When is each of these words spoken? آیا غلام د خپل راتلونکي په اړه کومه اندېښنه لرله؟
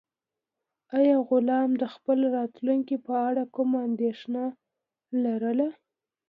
آیا 0.97 1.17
غلام 1.29 1.69
د 1.81 1.83
خپل 1.93 2.19
راتلونکي 2.37 2.95
په 3.05 3.13
اړه 3.27 3.43
کومه 3.55 3.77
اندېښنه 3.87 4.43
لرله؟ 5.23 5.67